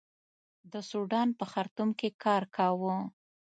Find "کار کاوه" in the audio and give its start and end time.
2.23-2.95